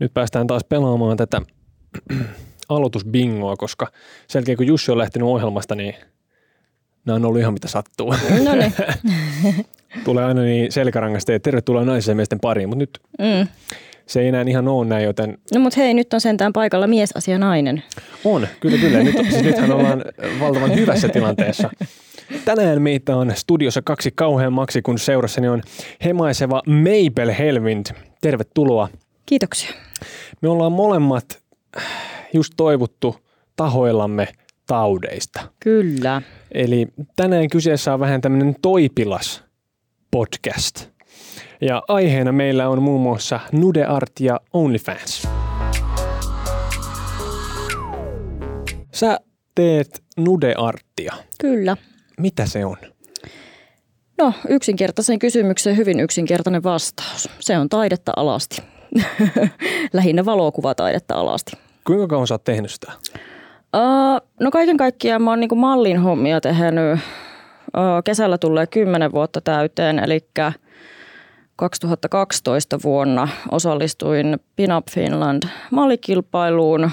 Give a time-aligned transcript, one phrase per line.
[0.00, 1.42] Nyt päästään taas pelaamaan tätä
[2.68, 3.86] aloitusbingoa, koska
[4.28, 5.94] selkeä kun Jussi on lähtenyt ohjelmasta, niin
[7.06, 8.14] nämä on ollut ihan mitä sattuu.
[8.44, 8.72] No niin.
[10.04, 13.48] Tulee aina niin selkärangasta ja tervetuloa naisen miesten pariin, mutta nyt Mm.
[14.06, 17.38] se ei enää ihan ole näin, joten No mutta hei, nyt on sentään paikalla miesasia
[17.38, 17.82] nainen.
[18.24, 19.02] on, kyllä kyllä.
[19.02, 20.04] Nyt, siis nythän ollaan
[20.40, 21.70] valtavan hyvässä tilanteessa.
[22.44, 25.62] Tänään meitä on studiossa kaksi kauhean maksi, kun seurassani on
[26.04, 27.86] hemaiseva Mabel Helvind.
[28.20, 28.88] Tervetuloa.
[29.26, 29.70] Kiitoksia.
[30.42, 31.42] Me ollaan molemmat
[32.32, 33.16] just toivuttu
[33.56, 34.28] tahoillamme
[34.66, 35.40] taudeista.
[35.60, 36.22] Kyllä.
[36.52, 36.86] Eli
[37.16, 39.44] tänään kyseessä on vähän tämmöinen toipilas
[40.10, 40.86] podcast.
[41.60, 45.28] Ja aiheena meillä on muun muassa Nude Art ja OnlyFans.
[48.92, 49.20] Sä
[49.54, 51.14] teet Nude Artia.
[51.40, 51.76] Kyllä.
[52.18, 52.76] Mitä se on?
[54.18, 57.28] No, yksinkertaisen kysymykseen hyvin yksinkertainen vastaus.
[57.40, 58.62] Se on taidetta alasti.
[59.92, 61.52] Lähinnä valokuvataidetta alasti.
[61.86, 62.92] Kuinka kauan sä oot tehnyt sitä?
[63.76, 66.98] Uh, no kaiken kaikkiaan mä oon niinku mallin hommia tehnyt.
[67.76, 70.20] Uh, kesällä tulee 10 vuotta täyteen, eli
[71.56, 76.90] 2012 vuonna osallistuin Pinup Finland mallikilpailuun.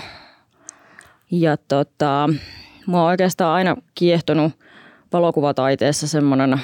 [1.31, 2.29] Ja tota,
[2.87, 4.51] mä oon oikeastaan aina kiehtonut
[5.13, 6.61] valokuvataiteessa semmoinen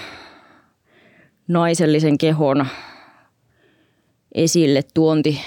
[1.47, 2.67] naisellisen kehon
[4.33, 5.41] esille tuonti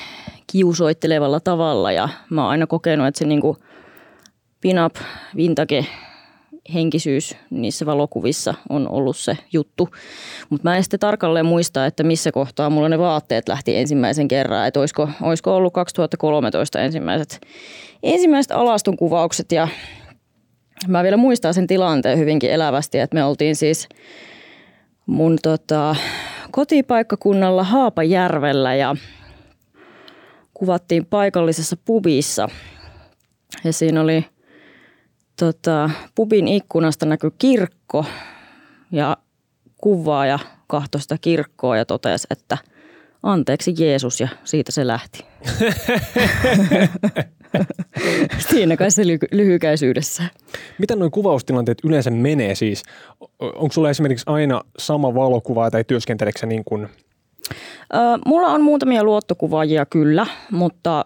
[0.52, 3.56] kiusoittelevalla tavalla ja mä oon aina kokenut, että se niinku
[4.60, 4.96] pin-up,
[5.36, 5.86] vintage
[6.74, 9.88] henkisyys niissä valokuvissa on ollut se juttu.
[10.50, 14.66] Mutta mä en sitten tarkalleen muista, että missä kohtaa mulla ne vaatteet lähti ensimmäisen kerran.
[14.66, 17.40] Että olisiko, olisiko ollut 2013 ensimmäiset,
[18.02, 19.68] ensimmäiset alaston kuvaukset ja
[20.88, 23.88] mä vielä muistan sen tilanteen hyvinkin elävästi, että me oltiin siis
[25.06, 25.96] mun tota,
[26.56, 28.96] kotipaikkakunnalla Haapajärvellä ja
[30.54, 32.48] kuvattiin paikallisessa pubissa.
[33.64, 34.24] Ja siinä oli
[35.38, 38.04] tota, pubin ikkunasta näkyi kirkko
[38.92, 39.16] ja
[39.76, 42.58] kuvaaja kahtoi sitä kirkkoa ja totesi, että
[43.22, 45.24] anteeksi Jeesus ja siitä se lähti.
[48.38, 50.22] Siinä kai se ly- lyhykäisyydessä.
[50.78, 52.82] Miten nuo kuvaustilanteet yleensä menee siis?
[53.38, 56.88] Onko sulla esimerkiksi aina sama valokuva tai työskenteleekö sä niin kuin
[58.26, 61.04] mulla on muutamia luottokuvaajia kyllä, mutta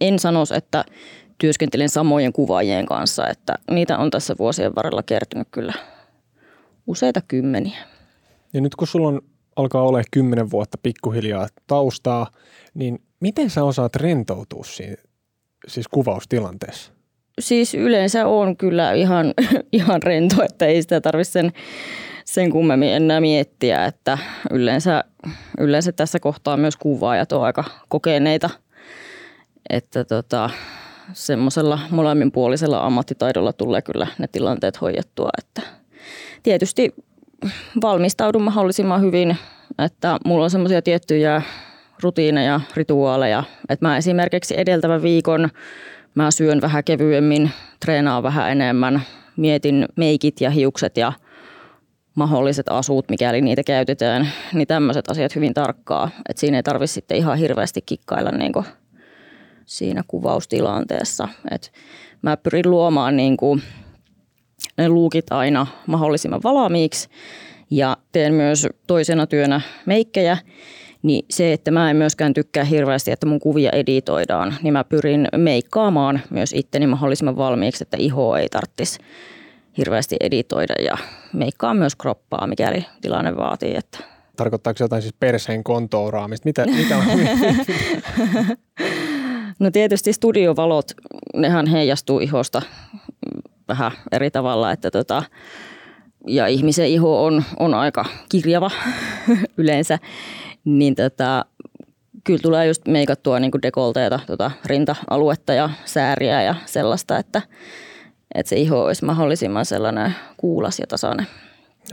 [0.00, 0.84] en sanoisi, että
[1.38, 5.72] työskentelen samojen kuvaajien kanssa, että niitä on tässä vuosien varrella kertynyt kyllä
[6.86, 7.78] useita kymmeniä.
[8.52, 9.20] Ja nyt kun sulla on,
[9.56, 12.30] alkaa olla kymmenen vuotta pikkuhiljaa taustaa,
[12.74, 14.96] niin miten sä osaat rentoutua siinä
[15.66, 16.92] siis kuvaustilanteessa?
[17.40, 19.34] Siis yleensä on kyllä ihan,
[19.72, 21.52] ihan rento, että ei sitä tarvitse sen,
[22.24, 24.18] sen kummemmin enää miettiä, että
[24.50, 25.04] yleensä,
[25.58, 28.50] yleensä tässä kohtaa myös kuvaajat on aika kokeneita,
[29.70, 30.50] että tota,
[31.12, 35.62] semmoisella molemminpuolisella ammattitaidolla tulee kyllä ne tilanteet hoidettua, että
[36.42, 36.94] tietysti
[37.82, 39.36] valmistaudun mahdollisimman hyvin,
[39.78, 41.42] että mulla on semmoisia tiettyjä
[42.02, 45.48] rutiineja, rituaaleja, että mä esimerkiksi edeltävän viikon
[46.14, 49.02] mä syön vähän kevyemmin, treenaan vähän enemmän,
[49.36, 51.12] mietin meikit ja hiukset ja
[52.14, 57.16] mahdolliset asut, mikäli niitä käytetään, niin tämmöiset asiat hyvin tarkkaa, että siinä ei tarvitse sitten
[57.16, 58.52] ihan hirveästi kikkailla niin
[59.66, 61.28] siinä kuvaustilanteessa.
[61.50, 61.72] Et
[62.22, 63.62] mä pyrin luomaan niin kuin
[64.78, 67.08] ne luukit aina mahdollisimman valmiiksi
[67.70, 70.38] ja teen myös toisena työnä meikkejä,
[71.02, 75.28] niin se, että mä en myöskään tykkää hirveästi, että mun kuvia editoidaan, niin mä pyrin
[75.36, 78.98] meikkaamaan myös itteni mahdollisimman valmiiksi, että iho ei tarvitsisi
[79.78, 80.96] hirveästi editoida ja
[81.32, 83.76] meikkaa myös kroppaa, mikäli tilanne vaatii.
[83.76, 83.98] Että.
[84.36, 86.48] Tarkoittaako se jotain siis perseen kontouraamista?
[86.48, 87.04] Mitä, mitä on?
[89.58, 90.92] No tietysti studiovalot,
[91.34, 92.62] nehän heijastuu ihosta
[93.68, 95.22] vähän eri tavalla, että tota,
[96.26, 98.70] ja ihmisen iho on, on aika kirjava
[99.58, 99.98] yleensä,
[100.66, 101.44] niin tota,
[102.24, 107.42] kyllä tulee just meikattua niin dekolteita, tota, rinta-aluetta ja sääriä ja sellaista, että,
[108.34, 111.26] että se iho olisi mahdollisimman sellainen kuulas ja tasainen.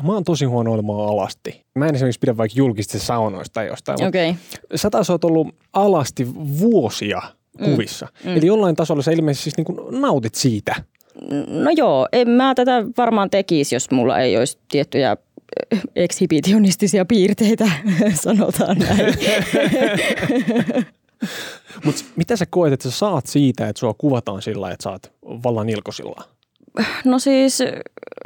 [0.04, 1.66] Mä oon tosi huono olemaan alasti.
[1.76, 4.08] Mä en esimerkiksi pidä vaikka julkisista saunoista tai jostain.
[4.08, 4.34] okay.
[4.76, 6.28] Sä taas oot ollut alasti
[6.60, 7.22] vuosia
[7.64, 8.08] kuvissa.
[8.24, 8.38] Mm.
[8.38, 10.76] Eli jollain tasolla sä ilmeisesti siis niin kuin nautit siitä.
[11.48, 15.18] no joo, en mä tätä varmaan tekisi, jos mulla ei olisi tiettyjä
[15.96, 17.70] ekshibitionistisia piirteitä,
[18.24, 19.06] sanotaan näin.
[21.86, 25.12] Mutta mitä sä koet, että sä saat siitä, että sua kuvataan sillä, että sä oot
[25.44, 26.24] vallan ilkosilla?
[27.06, 27.64] No siis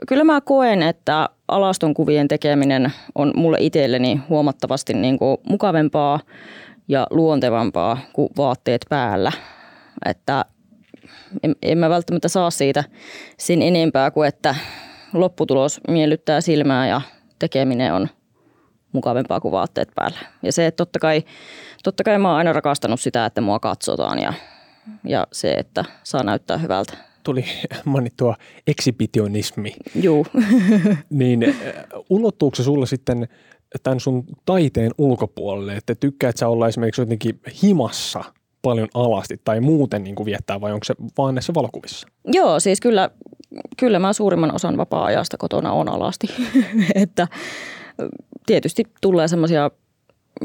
[0.08, 6.20] kyllä mä koen, että alaston kuvien tekeminen on mulle itselleni huomattavasti niin kuin mukavempaa
[6.88, 9.32] ja luontevampaa kuin vaatteet päällä.
[10.06, 10.46] Että
[11.44, 12.84] en, en mä välttämättä saa siitä
[13.38, 14.56] sen enempää kuin, että
[15.14, 17.02] lopputulos miellyttää silmää ja
[17.40, 18.08] tekeminen on
[18.92, 20.18] mukavampaa kuin vaatteet päällä.
[20.44, 21.24] Ja se, että totta kai,
[21.84, 24.34] totta kai mä oon aina rakastanut sitä, että mua katsotaan ja,
[25.04, 26.94] ja se, että saa näyttää hyvältä.
[27.24, 27.46] Tuli
[27.86, 28.36] mainittua
[28.68, 29.74] eksibitionismi.
[29.96, 30.26] Juu.
[31.10, 31.54] niin äh,
[32.10, 33.28] ulottuuko se sulle sitten
[33.84, 38.24] tämän sun taiteen ulkopuolelle, että tykkäät sä olla esimerkiksi jotenkin himassa
[38.68, 42.08] paljon alasti tai muuten niin kuin viettää vai onko se vaan näissä valokuvissa?
[42.26, 43.10] Joo, siis kyllä,
[43.78, 46.28] kyllä mä suurimman osan vapaa-ajasta kotona on alasti.
[46.96, 47.28] että
[48.46, 49.72] tietysti tulee semmoisia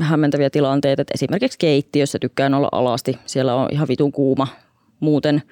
[0.00, 3.18] hämmentäviä tilanteita, että esimerkiksi keittiössä tykkään olla alasti.
[3.26, 4.46] Siellä on ihan vitun kuuma
[5.00, 5.42] muuten.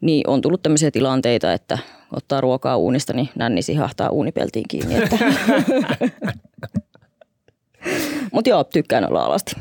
[0.00, 1.78] Niin on tullut tämmöisiä tilanteita, että
[2.12, 4.94] ottaa ruokaa uunista, niin nänni sihahtaa uunipeltiin kiinni.
[4.94, 5.18] Että
[8.32, 9.52] Mutta joo, tykkään olla alasti.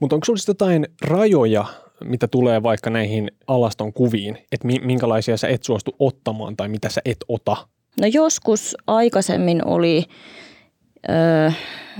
[0.00, 1.64] Mutta onko sinulla jotain rajoja,
[2.04, 7.00] mitä tulee vaikka näihin alaston kuviin, että minkälaisia sä et suostu ottamaan tai mitä sä
[7.04, 7.56] et ota?
[8.00, 10.04] No joskus aikaisemmin oli,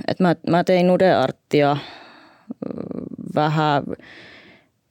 [0.09, 1.77] että mä, mä tein nudearttia
[3.35, 3.83] vähän,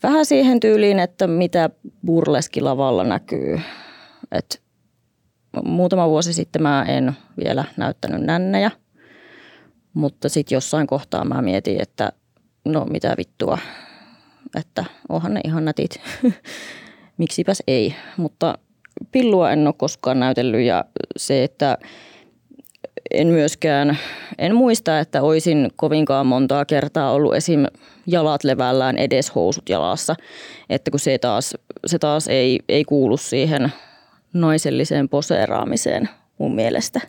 [0.03, 1.69] vähän siihen tyyliin, että mitä
[2.05, 3.59] burleskilavalla näkyy.
[4.31, 4.61] Et
[5.63, 7.13] muutama vuosi sitten mä en
[7.43, 8.71] vielä näyttänyt nännejä–
[9.97, 12.11] mutta sitten jossain kohtaa mä mietin, että
[12.67, 13.57] no mitä vittua,
[14.55, 16.01] että onhan ne ihan nätit.
[17.17, 18.57] Miksipäs ei, mutta
[19.11, 20.85] pillua en ole koskaan näytellyt ja
[21.17, 21.77] se, että
[23.11, 23.97] en myöskään,
[24.37, 27.65] en muista, että olisin kovinkaan montaa kertaa ollut esim.
[28.07, 30.15] jalat levällään edes housut jalassa,
[30.69, 31.55] että kun se taas,
[31.85, 33.73] se taas ei, ei kuulu siihen
[34.33, 37.01] naiselliseen poseeraamiseen mun mielestä.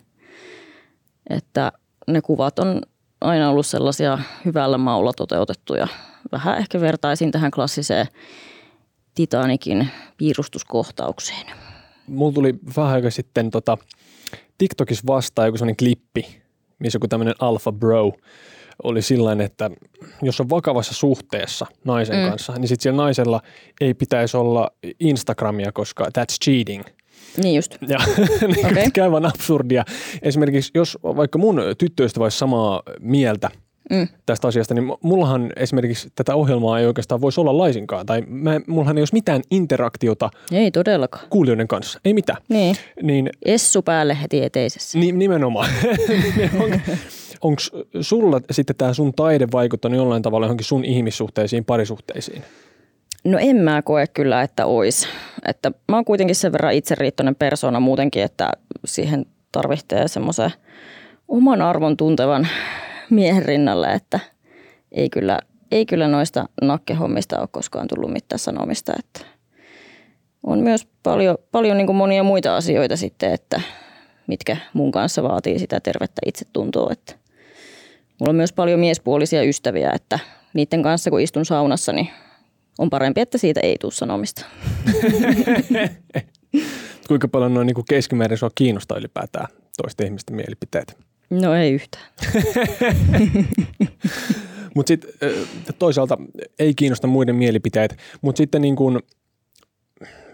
[1.30, 1.72] Että
[2.06, 2.82] ne kuvat on
[3.20, 5.88] aina ollut sellaisia hyvällä maulla toteutettuja.
[6.32, 8.06] Vähän ehkä vertaisin tähän klassiseen
[9.14, 11.46] Titanikin piirustuskohtaukseen.
[12.06, 13.78] Mulla tuli vähän aika sitten tota,
[14.58, 16.42] TikTokissa vastaan joku sellainen klippi,
[16.78, 18.12] missä joku tämmöinen alpha bro
[18.82, 19.70] oli sillain, että
[20.22, 22.30] jos on vakavassa suhteessa naisen mm.
[22.30, 23.42] kanssa, niin sitten siellä naisella
[23.80, 26.84] ei pitäisi olla Instagramia, koska that's cheating–
[27.42, 27.76] niin just.
[27.88, 27.98] Ja
[28.40, 28.90] niin okay.
[28.94, 29.84] käyvän absurdia.
[30.22, 33.50] Esimerkiksi jos vaikka mun tyttöystä olisi samaa mieltä
[33.90, 34.08] mm.
[34.26, 38.06] tästä asiasta, niin mullahan esimerkiksi tätä ohjelmaa ei oikeastaan voisi olla laisinkaan.
[38.06, 41.24] Tai mä, mullahan ei olisi mitään interaktiota ei todellakaan.
[41.30, 42.00] kuulijoiden kanssa.
[42.04, 42.42] Ei mitään.
[42.48, 42.76] Niin.
[43.02, 44.98] niin Essu päälle heti eteisessä.
[44.98, 45.70] Ni, nimenomaan.
[46.62, 46.80] on,
[47.40, 47.62] Onko
[48.00, 52.42] sulla sitten tämä sun taide vaikuttanut jollain tavalla johonkin sun ihmissuhteisiin, parisuhteisiin?
[53.24, 55.08] No en mä koe kyllä, että ois.
[55.48, 58.50] Että mä oon kuitenkin sen verran itseriittoinen persona muutenkin, että
[58.84, 60.50] siihen tarvitsee semmoisen
[61.28, 62.48] oman arvon tuntevan
[63.10, 64.20] miehen rinnalle, että
[64.92, 65.38] ei kyllä,
[65.70, 68.92] ei kyllä noista nakkehommista ole koskaan tullut mitään sanomista.
[68.98, 69.20] Että
[70.42, 73.60] on myös paljon, paljon niin kuin monia muita asioita sitten, että
[74.26, 76.92] mitkä mun kanssa vaatii sitä tervettä itsetuntoa.
[76.92, 77.14] Että
[78.20, 80.18] mulla on myös paljon miespuolisia ystäviä, että
[80.54, 82.08] niiden kanssa kun istun saunassa, niin
[82.78, 84.46] on parempi, että siitä ei tule sanomista.
[87.08, 89.46] Kuinka paljon noin niin keskimäärin sua kiinnostaa ylipäätään
[89.82, 90.96] toisten ihmisten mielipiteet?
[91.30, 92.04] No ei yhtään.
[94.74, 95.10] mutta sitten
[95.78, 96.18] toisaalta
[96.58, 98.98] ei kiinnosta muiden mielipiteet, mutta sitten niin kuin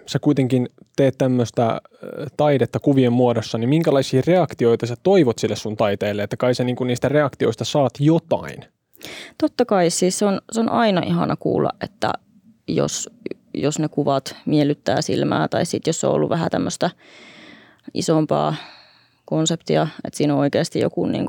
[0.06, 1.80] sä kuitenkin teet tämmöistä
[2.36, 6.76] taidetta kuvien muodossa, niin minkälaisia reaktioita sä toivot sille sun taiteelle, että kai sä niin
[6.76, 8.64] kuin niistä reaktioista saat jotain?
[9.38, 12.12] Totta kai, siis se on, se on aina ihana kuulla, että
[12.68, 13.10] jos,
[13.54, 16.90] jos ne kuvat miellyttää silmää tai sitten jos on ollut vähän tämmöistä
[17.94, 18.54] isompaa
[19.24, 21.26] konseptia, että siinä on oikeasti joku niin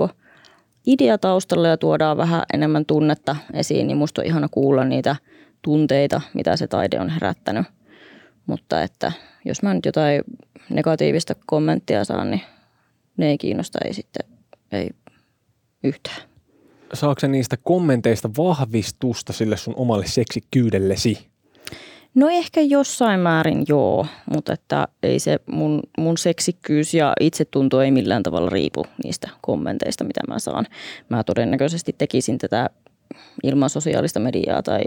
[0.85, 5.15] idea taustalla ja tuodaan vähän enemmän tunnetta esiin, niin musta on ihana kuulla niitä
[5.61, 7.65] tunteita, mitä se taide on herättänyt.
[8.45, 9.11] Mutta että
[9.45, 10.21] jos mä nyt jotain
[10.69, 12.41] negatiivista kommenttia saan, niin
[13.17, 14.27] ne ei kiinnosta, ei sitten,
[14.71, 14.89] ei
[15.83, 16.34] yhtään
[16.95, 21.27] saako niistä kommenteista vahvistusta sille sun omalle seksikkyydellesi?
[22.15, 27.91] No ehkä jossain määrin joo, mutta että ei se mun, mun seksikkyys ja itsetunto ei
[27.91, 30.65] millään tavalla riipu niistä kommenteista, mitä mä saan.
[31.09, 32.69] Mä todennäköisesti tekisin tätä
[33.43, 34.81] ilman sosiaalista mediaa tai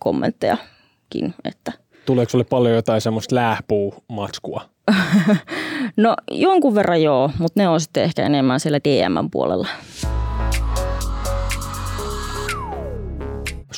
[0.00, 1.34] kommenttejakin.
[1.44, 1.72] Että.
[2.06, 4.62] Tuleeko sulle paljon jotain semmoista lähpuu-matskua?
[5.96, 9.68] no jonkun verran joo, mutta ne on sitten ehkä enemmän siellä DM-puolella.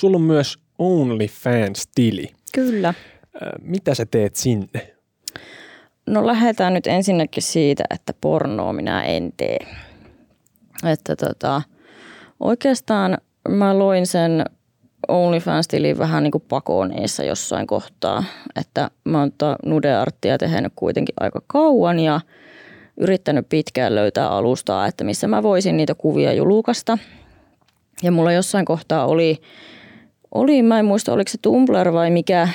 [0.04, 2.28] Sulla on myös OnlyFans-tili.
[2.54, 2.94] Kyllä.
[3.62, 4.94] Mitä sä teet sinne?
[6.06, 9.58] No lähdetään nyt ensinnäkin siitä, että pornoa minä en tee.
[10.92, 11.62] Että tota,
[12.40, 13.18] oikeastaan
[13.48, 14.44] mä loin sen
[15.08, 18.24] OnlyFans-tili vähän niin kuin pakoneissa jossain kohtaa.
[18.56, 19.32] Että mä oon
[19.66, 22.20] nudearttia tehnyt kuitenkin aika kauan ja
[22.96, 26.98] yrittänyt pitkään löytää alustaa, että missä mä voisin niitä kuvia julukasta.
[28.02, 29.40] Ja mulla jossain kohtaa oli,
[30.34, 32.48] oli mä en muista oliko se Tumblr vai mikä,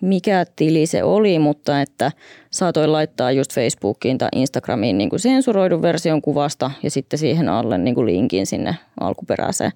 [0.00, 2.12] mikä tili se oli, mutta että
[2.50, 7.78] saatoin laittaa just Facebookiin tai Instagramiin niin kuin sensuroidun version kuvasta ja sitten siihen alle
[7.78, 9.72] niin kuin linkin sinne alkuperäiseen.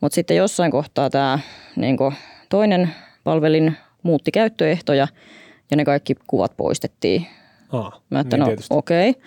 [0.00, 1.38] Mutta sitten jossain kohtaa tämä
[1.76, 2.14] niin kuin
[2.48, 2.90] toinen
[3.24, 5.08] palvelin muutti käyttöehtoja
[5.70, 7.26] ja ne kaikki kuvat poistettiin.
[7.72, 9.10] Aa, Mä että niin no okei.
[9.10, 9.22] Okay.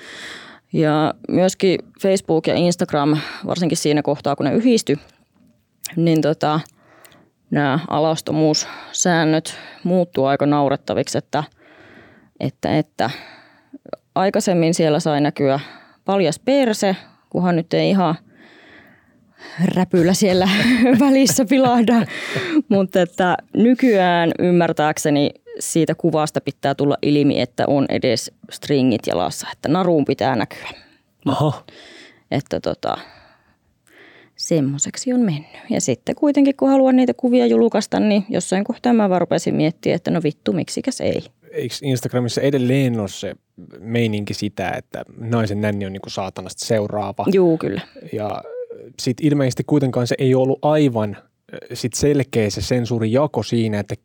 [0.74, 5.00] Ja myöskin Facebook ja Instagram, varsinkin siinä kohtaa kun ne yhdisty,
[5.96, 6.60] niin tota,
[7.52, 11.44] nämä alastomuussäännöt muuttuu aika naurettaviksi, että,
[12.40, 13.10] että, että
[14.16, 15.60] aikaisemmin siellä sai näkyä
[16.06, 16.96] paljas perse,
[17.30, 18.16] kunhan nyt ei ihan
[19.76, 20.50] räpyllä siellä
[21.00, 21.94] välissä pilahda.
[22.70, 29.70] Mutta että nykyään ymmärtääkseni siitä kuvasta pitää tulla ilmi, että on edes stringit jalassa, että
[29.70, 30.70] naruun pitää näkyä.
[31.26, 31.64] Aha,
[32.32, 32.98] Että tota,
[34.38, 35.62] semmoiseksi on mennyt.
[35.70, 39.96] Ja sitten kuitenkin kun haluan niitä kuvia julkaista, niin jossain kohtaa mä vaan rupesin miettimään,
[39.96, 41.24] että no vittu, miksikäs ei.
[41.52, 43.36] eikö Instagramissa edelleen ole se
[43.80, 47.26] meininki sitä, että naisen nänni on niinku saatanasta seuraava?
[47.34, 47.82] Juu, kyllä.
[48.14, 48.44] Ja
[49.00, 51.24] sitten ilmeisesti kuitenkaan se ei ollut aivan äh,
[51.74, 53.96] sit selkeä se sensuurin jako siinä, että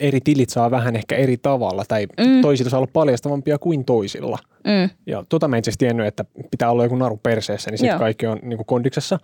[0.00, 2.40] eri tilit saa vähän ehkä eri tavalla tai mm.
[2.42, 4.38] toisilla saa olla paljastavampia kuin toisilla.
[4.64, 4.90] Mm.
[5.06, 8.26] Ja tota mä en itse tiennyt, että pitää olla joku naru perseessä, niin sitten kaikki
[8.26, 9.18] on niin kondiksessa.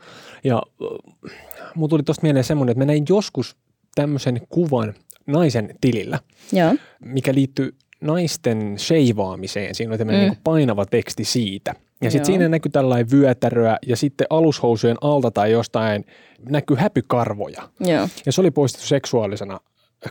[0.44, 1.30] Ja äh,
[1.74, 3.56] mulla tuli tosta mieleen semmoinen, että mä näin joskus
[3.94, 4.94] tämmöisen kuvan
[5.26, 6.18] naisen tilillä,
[6.52, 6.74] Joo.
[7.00, 9.74] mikä liittyy naisten sheivaamiseen.
[9.74, 10.30] Siinä oli tämmöinen Mm.
[10.30, 11.74] niin painava teksti siitä.
[12.02, 16.04] Ja sitten siinä näkyy tällainen vyötäröä ja sitten alushousujen alta tai jostain
[16.48, 17.68] näkyy häpykarvoja.
[17.80, 18.08] Joo.
[18.26, 19.60] Ja se oli poistettu seksuaalisena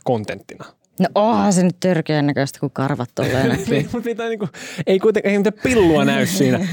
[0.04, 0.66] kontenttina.
[1.00, 3.52] No onhan se nyt törkeän näköistä, kun karvat tolleen.
[3.72, 4.50] Ei, mutta mitään, niin kuin,
[4.88, 6.68] ei kuitenkaan ei mitään pillua näy siinä.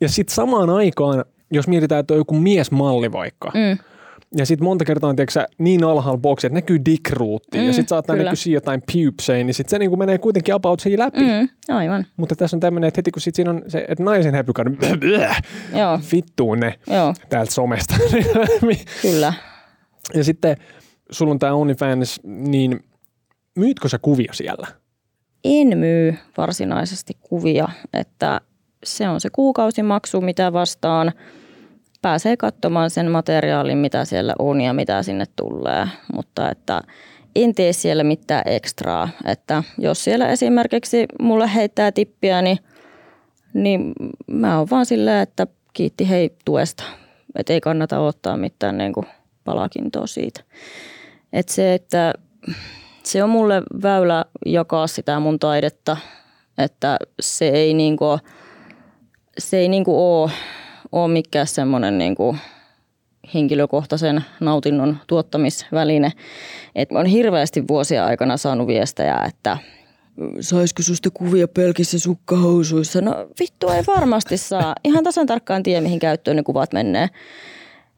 [0.00, 3.78] Ja sitten samaan aikaan, jos mietitään, että on joku miesmalli vaikka, Mm.
[4.38, 7.72] ja sitten monta kertaa on tiedätkö, sä, niin alhaalla boksi, että näkyy dickruutti, mm, ja
[7.72, 11.04] sitten saattaa näkyä siinä jotain pubesei, niin sitten se niin kuin menee kuitenkin about siinä
[11.04, 11.20] läpi.
[11.20, 11.48] Mm.
[11.76, 12.06] Aivan.
[12.16, 14.76] Mutta tässä on tämmöinen, että heti kun sit siinä on se, että naisen häpykarvi,
[15.78, 16.00] Joo.
[16.12, 17.94] vittuu ne Joo, täältä somesta.
[19.02, 19.32] kyllä.
[20.14, 20.56] ja sitten
[21.10, 22.80] sulla on tämä OnlyFans, niin
[23.56, 24.66] myytkö sä kuvia siellä?
[25.44, 28.40] En myy varsinaisesti kuvia, että
[28.84, 31.12] se on se kuukausimaksu, mitä vastaan
[32.02, 35.88] pääsee katsomaan sen materiaalin, mitä siellä on ja mitä sinne tulee.
[36.14, 36.80] Mutta että
[37.34, 39.08] en tee siellä mitään ekstraa.
[39.24, 42.58] Että jos siellä esimerkiksi mulle heittää tippiä, niin,
[43.54, 43.92] niin
[44.26, 46.84] mä oon vaan silleen, että kiitti hei tuesta.
[47.38, 49.06] Että ei kannata ottaa mitään niin kuin
[49.46, 50.40] palakintoa siitä.
[51.32, 52.12] Että se, että
[53.02, 55.96] se on mulle väylä jakaa sitä mun taidetta,
[56.58, 58.18] että se ei niinku,
[59.38, 60.30] se ei niinku ole,
[60.92, 62.36] ole mikään semmoinen niinku
[63.34, 66.12] henkilökohtaisen nautinnon tuottamisväline.
[66.74, 69.58] Et oon hirveästi vuosia aikana saanut viestejä, että
[70.40, 73.00] saisiko susta kuvia pelkissä sukkahousuissa?
[73.00, 74.74] No vittu ei varmasti saa.
[74.84, 77.08] Ihan tasan tarkkaan tiedä, mihin käyttöön ne kuvat menee.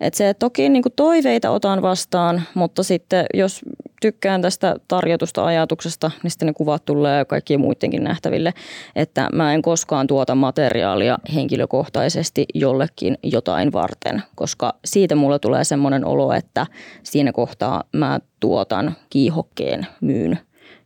[0.00, 3.60] Et se toki niin kuin toiveita otan vastaan, mutta sitten jos
[4.00, 8.54] tykkään tästä tarjotusta ajatuksesta, niin sitten ne kuvat tulee kaikkien muidenkin nähtäville.
[8.96, 16.04] Että mä en koskaan tuota materiaalia henkilökohtaisesti jollekin jotain varten, koska siitä mulla tulee semmoinen
[16.04, 16.66] olo, että
[17.02, 20.38] siinä kohtaa mä tuotan kiihokkeen, myyn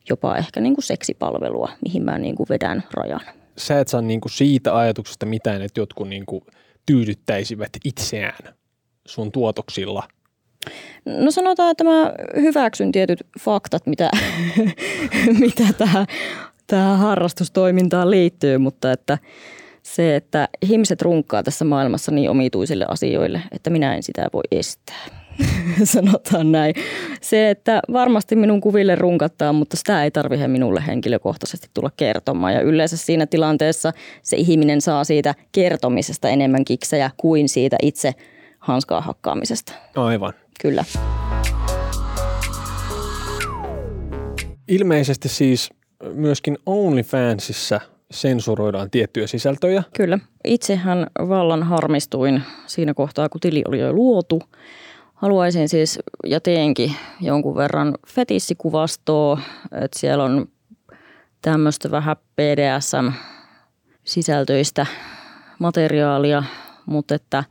[0.09, 3.21] jopa ehkä niin kuin seksipalvelua, mihin mä niin kuin vedän rajan.
[3.57, 6.47] Sä et saa niinku siitä ajatuksesta mitään, että jotkut niinku
[6.87, 8.54] tyydyttäisivät itseään
[9.07, 10.03] sun tuotoksilla.
[11.07, 14.11] No sanotaan, että mä hyväksyn tietyt faktat, mitä,
[15.41, 16.07] mitä tähän,
[16.67, 19.19] tähän harrastustoimintaan liittyy, mutta että
[19.83, 25.23] se, että ihmiset runkkaa tässä maailmassa niin omituisille asioille, että minä en sitä voi estää.
[25.85, 26.75] Sanotaan näin.
[27.21, 32.55] Se, että varmasti minun kuville runkattaa, mutta sitä ei tarvitse minulle henkilökohtaisesti tulla kertomaan.
[32.55, 33.93] Ja yleensä siinä tilanteessa
[34.23, 38.15] se ihminen saa siitä kertomisesta enemmän kiksejä kuin siitä itse
[38.62, 39.73] hanskaa hakkaamisesta.
[39.97, 40.33] Aivan.
[40.62, 40.85] Kyllä.
[44.69, 45.71] Ilmeisesti siis
[46.12, 49.83] myöskin OnlyFansissa sensuroidaan tiettyjä sisältöjä.
[49.97, 50.19] Kyllä.
[50.45, 54.42] Itsehän vallan harmistuin siinä kohtaa, kun tili oli jo luotu.
[55.14, 59.40] Haluaisin siis ja teenkin jonkun verran fetissikuvastoa,
[59.73, 60.49] että siellä on
[61.42, 64.87] tämmöistä vähän PDSM-sisältöistä
[65.59, 66.42] materiaalia,
[66.87, 67.45] mutta että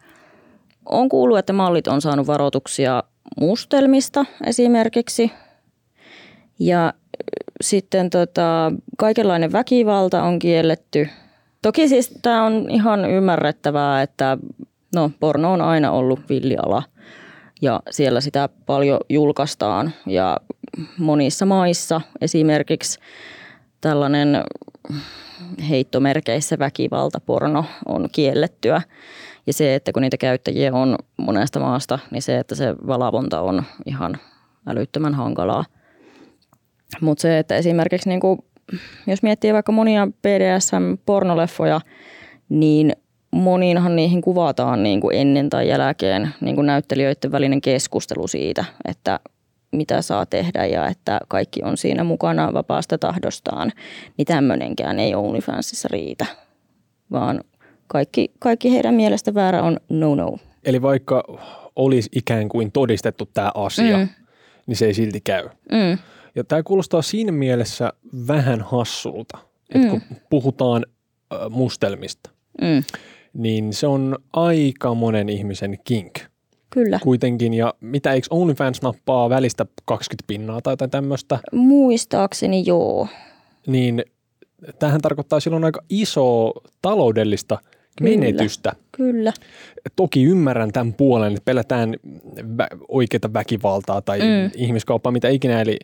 [0.85, 3.03] on kuullut, että mallit on saanut varoituksia,
[3.39, 5.31] mustelmista esimerkiksi.
[6.59, 6.93] Ja
[7.61, 11.09] sitten tota, kaikenlainen väkivalta on kielletty.
[11.61, 14.37] Toki siis tämä on ihan ymmärrettävää, että
[14.95, 16.83] no, porno on aina ollut villiala
[17.61, 20.37] ja siellä sitä paljon julkaistaan ja
[20.97, 22.99] monissa maissa esimerkiksi
[23.81, 24.43] tällainen
[25.69, 28.81] heittomerkeissä väkivaltaporno on kiellettyä.
[29.47, 33.63] Ja se, että kun niitä käyttäjiä on monesta maasta, niin se, että se valvonta on
[33.85, 34.17] ihan
[34.67, 35.65] älyttömän hankalaa.
[37.01, 38.21] Mutta se, että esimerkiksi niin
[39.07, 41.81] jos miettii vaikka monia BDSM-pornoleffoja,
[42.49, 42.93] niin
[43.31, 49.19] moniinhan niihin kuvataan niin ennen tai jälkeen niin näyttelijöiden välinen keskustelu siitä, että
[49.71, 53.71] mitä saa tehdä ja että kaikki on siinä mukana vapaasta tahdostaan,
[54.17, 56.25] niin tämmöinenkään ei OnlyFansissa riitä,
[57.11, 57.43] vaan
[57.91, 60.37] kaikki, kaikki heidän mielestä väärä on no-no.
[60.65, 61.23] Eli vaikka
[61.75, 64.07] olisi ikään kuin todistettu tämä asia, mm.
[64.67, 65.49] niin se ei silti käy.
[65.71, 65.97] Mm.
[66.35, 67.93] Ja tämä kuulostaa siinä mielessä
[68.27, 69.37] vähän hassulta,
[69.75, 69.89] että mm.
[69.89, 70.85] kun puhutaan
[71.49, 72.29] mustelmista,
[72.61, 72.83] mm.
[73.33, 76.19] niin se on aika monen ihmisen kink.
[76.69, 76.99] Kyllä.
[77.03, 81.39] Kuitenkin, ja mitä eikö OnlyFans nappaa välistä 20 pinnaa tai jotain tämmöistä?
[81.51, 83.07] Muistaakseni joo.
[83.67, 84.03] Niin
[84.79, 87.57] tähän tarkoittaa silloin aika isoa taloudellista.
[88.01, 88.73] Menetystä.
[88.91, 89.33] Kyllä.
[89.95, 91.95] Toki ymmärrän tämän puolen, että pelätään
[92.39, 94.51] vä- oikeita väkivaltaa tai mm.
[94.55, 95.61] ihmiskauppaa, mitä ikinä.
[95.61, 95.79] Eli,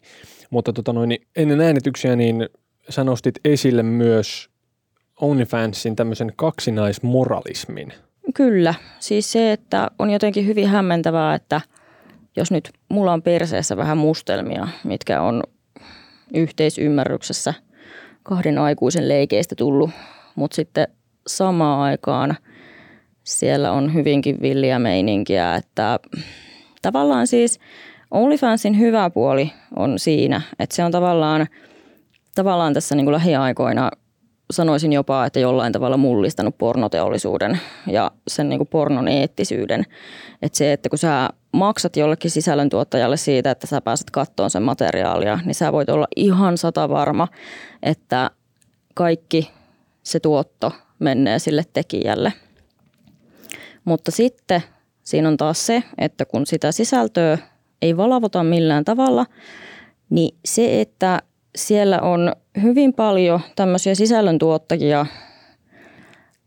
[0.50, 2.50] mutta tota noin, niin ennen äänityksiä niin
[2.90, 4.50] sä nostit esille myös
[5.22, 7.94] OnlyFansin tämmöisen kaksinaismoralismin.
[8.34, 8.74] Kyllä.
[9.00, 11.62] Siis se, että on jotenkin hyvin hämmentävää, että
[12.36, 15.44] jos nyt mulla on perseessä vähän mustelmia, mitkä on
[16.34, 17.54] yhteisymmärryksessä
[18.24, 19.90] kahden aikuisen leikeistä tullut,
[20.36, 20.88] mutta sitten
[21.28, 22.38] samaan aikaan
[23.24, 26.00] siellä on hyvinkin villiä meininkiä, että
[26.82, 27.60] tavallaan siis
[28.12, 31.48] OnlyFansin hyvä puoli on siinä, että se on tavallaan,
[32.36, 33.92] tavallaan tässä niin kuin lähiaikoina
[34.52, 39.84] sanoisin jopa, että jollain tavalla mullistanut pornoteollisuuden ja sen niin kuin pornon eettisyyden.
[40.42, 45.40] Että se, että kun sä maksat jollekin sisällöntuottajalle siitä, että sä pääset kattoon sen materiaalia,
[45.46, 47.28] niin sä voit olla ihan sata varma,
[47.84, 48.32] että
[48.94, 49.52] kaikki
[50.04, 52.34] se tuotto menee sille tekijälle.
[53.86, 54.64] Mutta sitten
[55.04, 57.38] siinä on taas se, että kun sitä sisältöä
[57.82, 59.26] ei valvota millään tavalla,
[60.10, 61.22] niin se, että
[61.56, 65.06] siellä on hyvin paljon tämmöisiä sisällöntuottajia,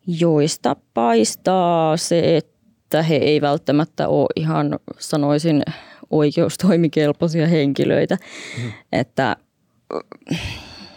[0.07, 5.63] joista paistaa se, että he ei välttämättä ole ihan, sanoisin,
[6.11, 8.17] oikeustoimikelpoisia henkilöitä.
[8.63, 8.73] Mm.
[8.93, 9.37] Että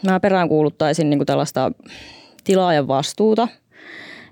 [0.05, 1.71] mä peräänkuuluttaisin niin tällaista
[2.43, 3.47] tilaajan vastuuta.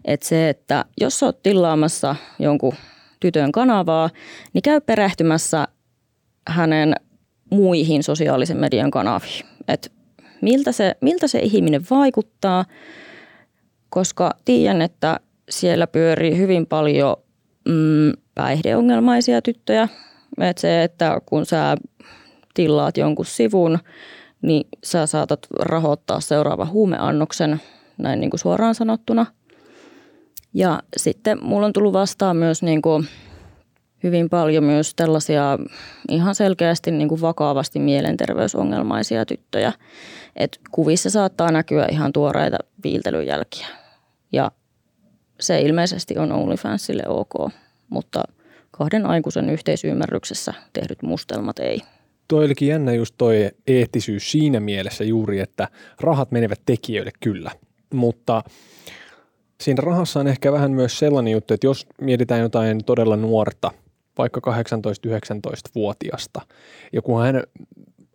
[0.05, 2.73] Että se, että jos olet tilaamassa jonkun
[3.19, 4.09] tytön kanavaa,
[4.53, 5.67] niin käy perehtymässä
[6.47, 6.95] hänen
[7.49, 9.45] muihin sosiaalisen median kanaviin.
[9.67, 9.89] Että
[10.41, 12.65] miltä se, miltä se ihminen vaikuttaa,
[13.89, 15.19] koska tiedän, että
[15.49, 17.15] siellä pyörii hyvin paljon
[17.67, 19.87] mm, päihdeongelmaisia tyttöjä.
[20.41, 21.77] Että se, että kun sä
[22.53, 23.79] tilaat jonkun sivun,
[24.41, 27.61] niin sä saatat rahoittaa seuraava huumeannoksen
[28.01, 29.25] näin niin kuin suoraan sanottuna.
[30.53, 33.07] Ja sitten mulla on tullut vastaan myös niin kuin
[34.03, 35.59] hyvin paljon myös tällaisia
[36.09, 39.73] ihan selkeästi niin kuin vakavasti mielenterveysongelmaisia tyttöjä.
[40.35, 43.67] Et kuvissa saattaa näkyä ihan tuoreita viiltelyjälkiä.
[44.31, 44.51] Ja
[45.39, 47.51] se ilmeisesti on OnlyFansille ok,
[47.89, 48.23] mutta
[48.71, 51.81] kahden aikuisen yhteisymmärryksessä tehdyt mustelmat ei.
[52.27, 55.67] Toi olikin jännä just toi eettisyys siinä mielessä juuri, että
[55.99, 57.51] rahat menevät tekijöille kyllä–
[57.93, 58.43] mutta
[59.61, 63.71] siinä rahassa on ehkä vähän myös sellainen juttu, että jos mietitään jotain todella nuorta,
[64.17, 66.41] vaikka 18-19-vuotiasta,
[66.93, 67.43] ja kun hän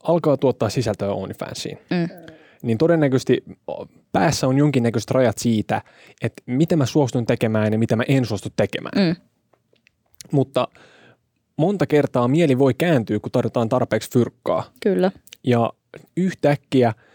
[0.02, 2.08] alkaa tuottaa sisältöä OnlyFansiin, mm.
[2.62, 3.44] niin todennäköisesti
[4.12, 5.82] päässä on jonkinnäköiset rajat siitä,
[6.22, 9.06] että mitä mä suostun tekemään ja mitä mä en suostu tekemään.
[9.06, 9.16] Mm.
[10.32, 10.68] Mutta
[11.56, 14.70] monta kertaa mieli voi kääntyä, kun tarjotaan tarpeeksi fyrkkaa.
[14.82, 15.10] Kyllä.
[15.44, 15.72] Ja
[16.16, 16.92] yhtäkkiä–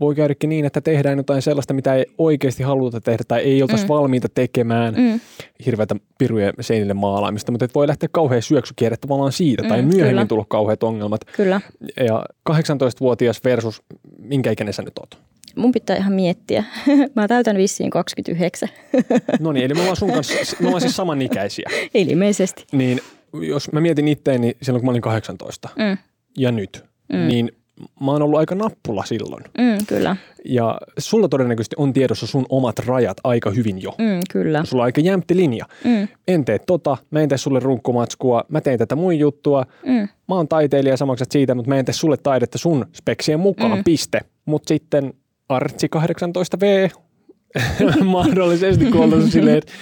[0.00, 3.84] voi käydäkin niin, että tehdään jotain sellaista, mitä ei oikeasti haluta tehdä tai ei oltaisi
[3.84, 3.88] mm.
[3.88, 5.20] valmiita tekemään mm.
[5.66, 10.44] hirveätä piruja seinille maalaamista, mutta voi lähteä kauhean syöksykierre tavallaan siitä mm, tai myöhemmin tulla
[10.48, 11.20] kauheat ongelmat.
[11.36, 11.60] Kyllä.
[11.96, 13.82] Ja 18-vuotias versus
[14.18, 15.18] minkä ikäinen sä nyt oot?
[15.56, 16.64] Mun pitää ihan miettiä.
[17.16, 18.68] Mä täytän vissiin 29.
[19.40, 21.70] no niin, eli me ollaan sun kanssa, me ollaan siis samanikäisiä.
[21.94, 22.64] Ilmeisesti.
[22.72, 23.00] Niin
[23.32, 25.98] jos mä mietin itteeni silloin, kun mä olin 18 mm.
[26.36, 27.28] ja nyt, mm.
[27.28, 27.52] niin
[28.00, 29.44] mä oon ollut aika nappula silloin.
[29.58, 33.90] Mm, kyllä, Ja sulla todennäköisesti on tiedossa sun omat rajat aika hyvin jo.
[33.98, 34.64] mm, kyllä.
[34.64, 35.64] Sulla on aika jämpti linja.
[35.84, 39.66] Mm, En tee tota, mä en tee sulle runkkumatskua, mä teen tätä mun juttua.
[39.86, 43.40] mm, Mä oon taiteilija, sä maksat siitä, mutta mä en tee sulle taidetta sun speksien
[43.40, 43.84] mukaan, Mm.
[43.84, 44.20] piste.
[44.44, 45.14] Mutta sitten
[45.48, 46.90] Artsi 18V
[48.04, 49.72] mahdollisesti kun ollaan silleen, että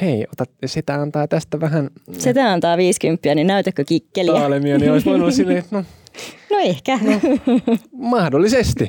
[0.00, 4.32] hei, ota, sitä antaa tästä vähän se tää antaa 50, niin näytäkö kikkeliä?
[4.32, 5.84] taalemia, niin olisi voinut olla silleen, että no
[6.50, 6.98] No ehkä.
[7.92, 8.88] mahdollisesti.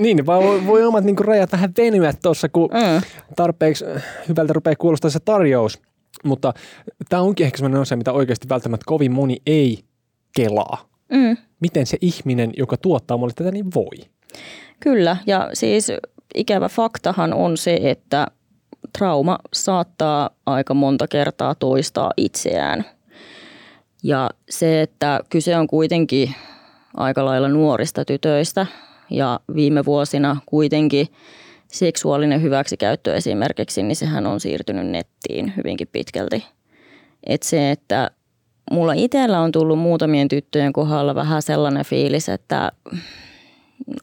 [0.00, 3.02] niin, vaan voi, voi omat niinku rajat vähän venyä tuossa, kun Mm,
[3.36, 3.84] tarpeeksi
[4.28, 5.78] hyvältä rupeaa kuulostaa se tarjous.
[6.24, 6.52] Mutta
[7.08, 9.78] tämä onkin ehkä sellainen asia, mitä oikeasti välttämättä kovin moni ei
[10.36, 10.88] kelaa.
[11.12, 14.10] mm, Miten se ihminen, joka tuottaa mulle tätä, niin voi.
[14.80, 15.88] kyllä, ja siis
[16.34, 18.26] ikävä faktahan on se, että
[18.98, 22.84] trauma saattaa aika monta kertaa toistaa itseään.
[24.02, 26.34] Ja se, että kyse on kuitenkin
[26.96, 28.66] aika lailla nuorista tytöistä
[29.10, 31.06] ja viime vuosina kuitenkin
[31.68, 36.44] seksuaalinen hyväksikäyttö esimerkiksi, niin sehän on siirtynyt nettiin hyvinkin pitkälti.
[37.26, 38.10] Et se, että
[38.70, 42.72] mulla itsellä on tullut muutamien tyttöjen kohdalla vähän sellainen fiilis, että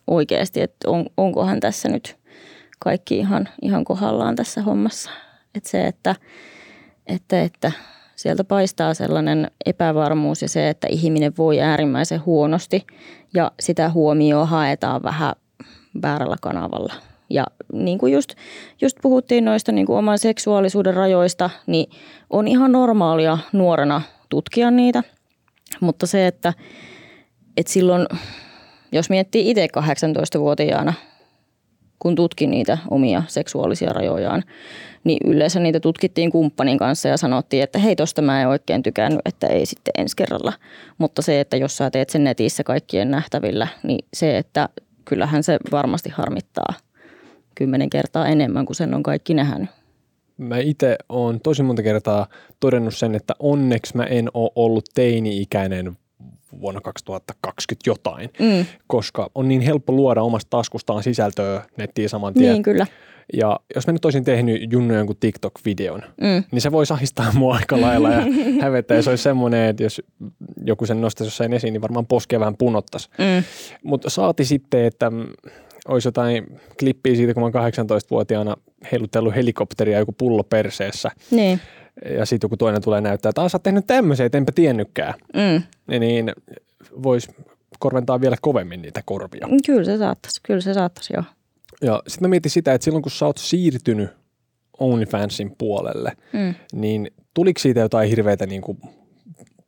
[0.08, 2.18] oikeasti, että on, onkohan tässä nyt
[2.80, 5.12] kaikki ihan, ihan kohdallaan tässä hommassa.
[5.56, 6.16] Että se, että,
[7.08, 7.72] että, että
[8.18, 12.88] sieltä paistaa sellainen epävarmuus ja se, että ihminen voi äärimmäisen huonosti
[13.34, 15.34] ja sitä huomioon haetaan vähän
[16.02, 16.94] väärällä kanavalla.
[17.30, 18.34] Ja niin kuin just,
[18.82, 21.90] just puhuttiin noista niin kuin oman seksuaalisuuden rajoista, niin
[22.30, 25.04] on ihan normaalia nuorena tutkia niitä.
[25.80, 26.54] Mutta se, että,
[27.58, 28.08] että silloin,
[28.92, 30.94] jos miettii itse 18-vuotiaana,
[32.00, 34.44] kun tutkin niitä omia seksuaalisia rajojaan,
[35.04, 39.22] niin yleensä niitä tutkittiin kumppanin kanssa ja sanottiin, että hei tosta mä en oikein tykännyt,
[39.26, 40.54] että ei sitten ensi kerralla.
[40.98, 44.70] Mutta se, että jos sä teet sen netissä kaikkien nähtävillä, niin se, että
[45.06, 46.74] kyllähän se varmasti harmittaa
[47.56, 49.70] kymmenen kertaa enemmän kuin sen on kaikki nähnyt.
[50.38, 52.28] Mä itse oon tosi monta kertaa
[52.60, 55.98] todennut sen, että onneksi mä en ole ollut teini-ikäinen
[56.62, 62.54] vuonna 2020 jotain, Mm, koska on niin helppo luoda omasta taskustaan sisältöä nettiin saman tien.
[62.54, 62.88] niin kyllä.
[63.34, 67.56] Ja jos mä nyt olisin tehnyt Junnu jonkun TikTok-videon, Mm, niin se voisi ahistaa mua
[67.56, 68.22] aika lailla ja
[68.62, 68.98] hävettää.
[68.98, 70.02] Ja se olisi semmoinen, että jos
[70.66, 73.10] joku sen nostaisi jossain esiin, niin varmaan poskea vähän punottaisi.
[73.18, 73.44] mm,
[73.84, 75.12] Mutta saati sitten, että
[75.88, 78.56] olisi jotain klippiä siitä, kun mä oon 18-vuotiaana
[78.92, 81.12] heilutellut helikopteria joku pullo perseessä.
[81.32, 81.60] niin.
[82.18, 85.14] Ja sitten joku toinen tulee näyttää, että "Aa, sä oot tehnyt tämmöisiä, että enpä tiennytkään.
[85.34, 85.62] Mm.
[86.00, 86.32] Niin
[87.04, 87.32] voisi
[87.80, 89.48] korventaa vielä kovemmin niitä korvia.
[89.66, 91.24] Kyllä se saattaisi, kyllä se saattaisi joo.
[91.82, 94.10] Ja sitten mä mietin sitä, että silloin kun sä oot siirtynyt
[94.80, 96.54] OnlyFansin puolelle, Mm.
[96.74, 98.78] niin tuliko siitä jotain hirveätä niin kuin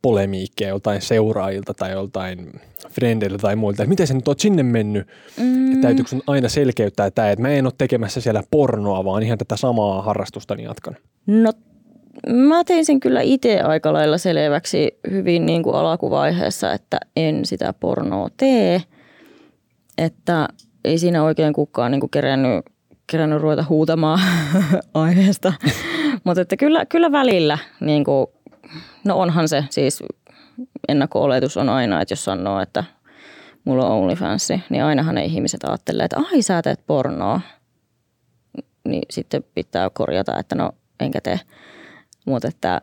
[0.01, 2.51] polemiikkia joltain seuraajilta tai joltain
[2.91, 5.67] frendeiltä tai muilta, että miten sä nyt oot sinne mennyt, Mm.
[5.71, 9.37] että täytyykö sun aina selkeyttää tämä, että mä en ole tekemässä siellä pornoa, vaan ihan
[9.37, 10.95] tätä samaa harrastustani jatkan.
[11.27, 11.53] No
[12.27, 17.73] mä tein sen kyllä itse aika lailla selväksi hyvin niin kuin alkuvaiheessa, että en sitä
[17.73, 18.81] pornoa tee.
[19.97, 20.47] Että
[20.85, 22.65] ei siinä oikein kukaan niin kuin kerännyt,
[23.07, 24.19] kerännyt ruveta huutamaan
[24.93, 25.53] aiheesta.
[26.23, 28.27] Mutta että kyllä, kyllä välillä, niin kuin,
[29.05, 30.03] no onhan se siis
[30.87, 32.83] ennakko-oletus on aina, että jos sanoo, että
[33.65, 37.41] mulla on OnlyFans, niin ainahan ne ihmiset ajattelee, että ai sä teet pornoa.
[38.87, 41.39] Niin sitten pitää korjata, että no enkä tee.
[42.29, 42.81] Mutta että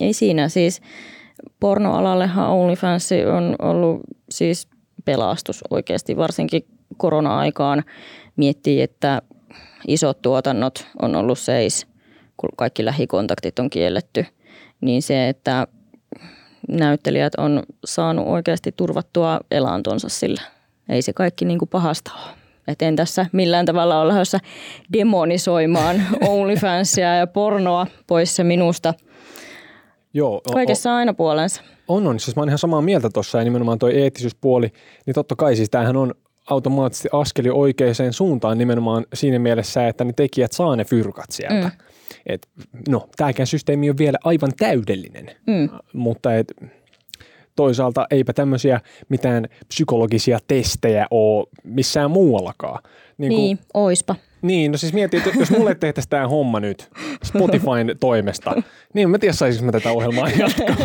[0.00, 0.80] ei siinä siis
[1.60, 4.68] pornoalallehan OnlyFans on ollut siis
[5.04, 6.64] pelastus oikeasti, varsinkin
[6.96, 7.84] korona-aikaan
[8.36, 9.22] miettii, että
[9.88, 11.86] isot tuotannot on ollut seis,
[12.36, 14.26] kun kaikki lähikontaktit on kielletty,
[14.80, 15.66] niin se, että
[16.68, 20.42] näyttelijät on saanut oikeasti turvattua elantonsa sillä.
[20.88, 22.41] Ei se kaikki niin kuin pahasta ole.
[22.68, 24.38] Et en tässä millään tavalla ole lähdössä
[24.92, 28.94] demonisoimaan OnlyFansia ja pornoa pois se minusta.
[30.14, 31.62] Joo, o- Kaikessa on aina puolensa.
[31.88, 32.20] On, on.
[32.20, 34.72] Siis mä oon ihan samaa mieltä tuossa ja nimenomaan toi eettisyyspuoli,
[35.06, 36.14] niin totta kai siis tämähän on
[36.50, 41.66] automaattisesti askeli oikeaan suuntaan nimenomaan siinä mielessä, että ne tekijät saa ne fyrkat sieltä.
[41.66, 41.70] Mm.
[42.26, 42.48] Et,
[42.88, 45.68] no, tämäkään systeemi on vielä aivan täydellinen, Mm.
[45.92, 46.52] mutta et,
[47.56, 52.82] toisaalta eipä tämmöisiä mitään psykologisia testejä ole missään muuallakaan.
[53.18, 54.16] Niin, Niin, oispa.
[54.42, 56.88] niin, no siis mietin, että jos mulle tehtäisiin tämä homma nyt
[57.24, 58.62] Spotifyn toimesta,
[58.94, 60.76] niin mä tiedä saisinko mä tätä ohjelmaa jatkaa.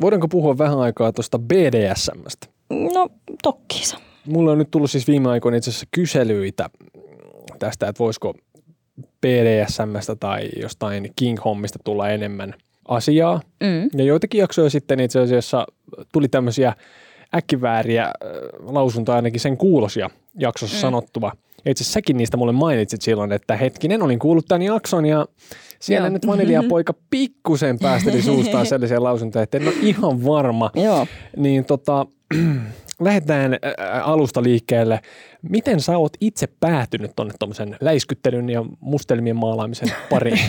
[0.00, 2.46] Voidaanko puhua vähän aikaa tuosta BDSMstä?
[2.70, 3.08] No,
[3.42, 3.96] tokkiisa.
[4.26, 6.70] Mulla on nyt tullut siis viime aikoina itse asiassa kyselyitä
[7.58, 8.34] tästä, että voisiko
[9.20, 12.54] BDSMstä tai jostain King-hommista tulla enemmän
[12.88, 13.40] asiaa.
[13.60, 13.88] Mm.
[13.94, 15.66] Ja joitakin jaksoja sitten itse asiassa
[16.12, 16.72] tuli tämmöisiä
[17.34, 18.12] äkkivääriä äh,
[18.60, 20.80] lausuntoja ainakin sen kuulosia jaksossa mm.
[20.80, 21.32] sanottua.
[21.64, 25.26] Ja itse asiassa säkin niistä mulle mainitsit silloin, että hetkinen, olin kuullut tämän jakson ja
[25.80, 26.12] siellä Joo.
[26.12, 30.70] nyt vaniljapoika pikkusen päästeli suustaan sellaisia lausuntoja, että en ole ihan varma.
[30.74, 31.06] Joo.
[31.36, 32.06] Niin tota,
[33.00, 35.00] lähdetään ää, alusta liikkeelle.
[35.48, 40.38] Miten sä oot itse päätynyt tuonne tuommoisen läiskyttelyn ja mustelmien maalaamisen pariin?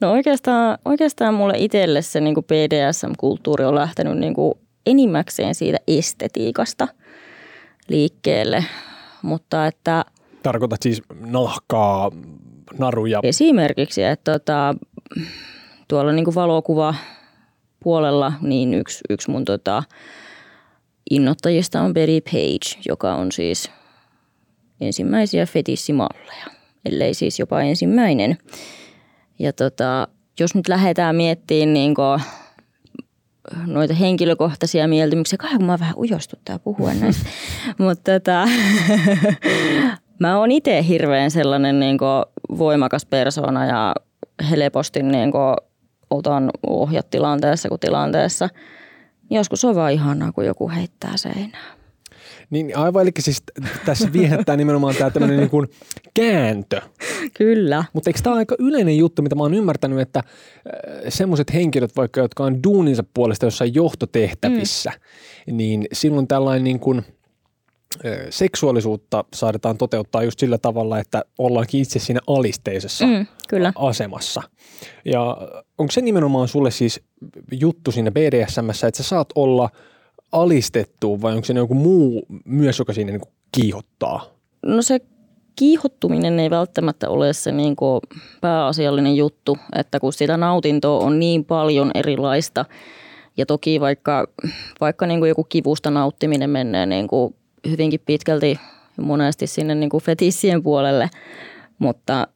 [0.00, 4.54] No oikeastaan, oikeastaan mulle itselle se niin BDSM-kulttuuri on lähtenyt niin kuin
[4.86, 6.88] enimmäkseen siitä estetiikasta
[7.88, 8.64] liikkeelle.
[9.22, 10.04] Mutta että
[10.42, 12.10] Tarkoitat siis nahkaa,
[12.78, 13.20] naruja.
[13.22, 14.74] esimerkiksi, että tota,
[15.88, 16.94] tuolla niin kuin valokuva
[17.82, 19.82] puolella niin yksi, yksi mun tota,
[21.10, 23.70] innoittajista on Betty Page, joka on siis
[24.80, 26.46] ensimmäisiä fetissimalleja,
[26.84, 28.38] ellei siis jopa ensimmäinen.
[29.38, 30.08] Ja tota,
[30.40, 31.94] jos nyt lähdetään miettimään niin
[33.66, 37.28] noita henkilökohtaisia mieltymyksiä, kai kun mä vähän ujostuttaa puhua näistä,
[37.78, 38.48] mutta tota,
[40.20, 41.98] mä oon itse hirveän sellainen niin
[42.58, 43.94] voimakas persona ja
[44.50, 45.32] helposti niin
[46.10, 48.48] otan ohjat tilanteessa kuin tilanteessa.
[49.30, 51.77] Joskus on vaan ihanaa, kun joku heittää seinään.
[52.50, 53.42] Niin aivan, eli siis
[53.86, 55.66] tässä viehättää nimenomaan tämä tämmöinen niin kuin
[56.14, 56.80] kääntö.
[57.34, 57.84] Kyllä.
[57.92, 60.22] Mutta eikö tämä ole aika yleinen juttu, mitä mä oon ymmärtänyt, että
[61.08, 64.90] semmoiset henkilöt vaikka, jotka on duuninsa puolesta jossain johtotehtävissä,
[65.46, 65.56] mm.
[65.56, 67.02] niin silloin tällainen niin kuin,
[68.04, 73.72] ö, seksuaalisuutta saadaan toteuttaa just sillä tavalla, että ollaankin itse siinä alisteisessa Mm, kyllä.
[73.76, 74.42] asemassa.
[75.04, 75.36] Ja
[75.78, 77.00] onko se nimenomaan sulle siis
[77.52, 79.70] juttu siinä BDSMssä, että sä saat olla
[80.32, 84.24] alistettu vai onko se joku muu myös, joka siinä niin kuin kiihottaa?
[84.62, 85.00] No se
[85.56, 88.00] kiihottuminen ei välttämättä ole se niin kuin
[88.40, 92.64] pääasiallinen juttu, että kun sitä nautintoa on niin paljon erilaista
[93.36, 94.26] ja toki vaikka,
[94.80, 97.34] vaikka niin kuin joku kivusta nauttiminen menee niin kuin
[97.70, 98.60] hyvinkin pitkälti
[99.00, 101.10] monesti sinne niin kuin fetissien puolelle,
[101.78, 102.28] mutta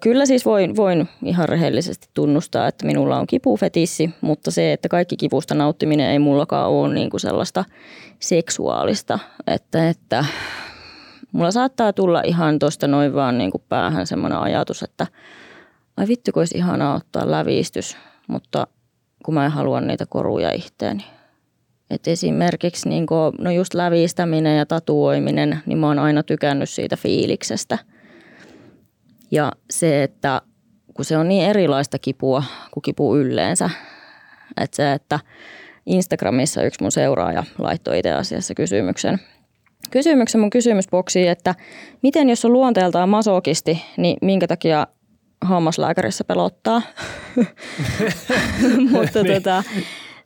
[0.00, 5.16] kyllä siis voin, voin ihan rehellisesti tunnustaa, että minulla on kipufetissi, mutta se, että kaikki
[5.16, 7.64] kivusta nauttiminen ei mullakaan ole niin kuin sellaista
[8.20, 10.24] seksuaalista, että, että
[11.32, 15.06] mulla saattaa tulla ihan tuosta noin vaan niin kuin päähän semmoinen ajatus, että
[15.96, 18.66] ai vittu, kun olisi ihanaa ottaa lävistys, mutta
[19.24, 21.04] kun mä en halua niitä koruja itteeni.
[21.90, 26.96] Et esimerkiksi niin kuin, no just lävistäminen ja tatuoiminen, niin mä oon aina tykännyt siitä
[26.96, 27.78] fiiliksestä.
[29.34, 30.42] Ja se, että
[30.94, 33.70] kun se on niin erilaista kipua kuin kipu yleensä,
[34.60, 35.20] että se, että
[35.86, 39.20] Instagramissa yksi mun seuraaja laittoi itse asiassa kysymyksen,
[39.90, 41.54] kysymyksen mun kysymysboksiin, että
[42.02, 44.86] miten jos on luonteeltaan masokisti, niin minkä takia
[45.40, 46.82] hammaslääkärissä pelottaa?
[48.90, 49.34] Mutta Niin.
[49.34, 49.62] tota,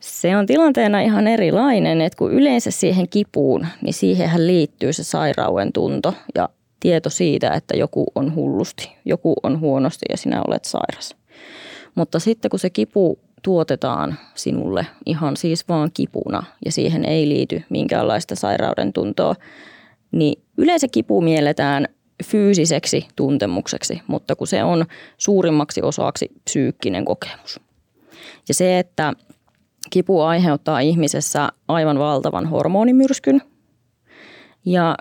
[0.00, 5.72] se on tilanteena ihan erilainen, että kun yleensä siihen kipuun, niin siihenhän liittyy se sairauden
[5.72, 6.48] tunto ja
[6.80, 11.16] tieto siitä, että joku on hullusti, joku on huonosti ja sinä olet sairas.
[11.94, 17.62] Mutta sitten kun se kipu tuotetaan sinulle ihan siis vaan kipuna ja siihen ei liity
[17.70, 19.34] minkäänlaista sairauden tuntoa,
[20.12, 21.88] niin yleensä kipu mielletään
[22.24, 24.84] fyysiseksi tuntemukseksi, mutta kun se on
[25.18, 27.60] suurimmaksi osaksi psyykkinen kokemus.
[28.48, 29.12] Ja se, että
[29.90, 33.42] kipu aiheuttaa ihmisessä aivan valtavan hormonimyrskyn
[34.64, 34.96] ja